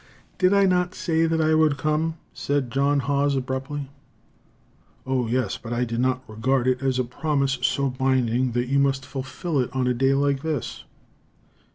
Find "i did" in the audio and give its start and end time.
5.73-5.99